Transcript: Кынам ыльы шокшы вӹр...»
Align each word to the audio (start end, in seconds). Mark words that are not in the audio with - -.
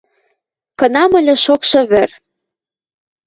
Кынам 0.79 1.11
ыльы 1.19 1.35
шокшы 1.43 1.81
вӹр...» 1.89 2.09